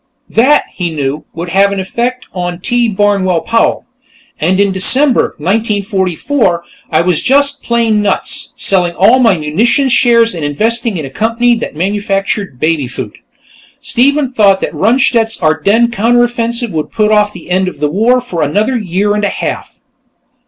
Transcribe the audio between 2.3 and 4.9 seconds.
on T. Barnwell Powell. "And in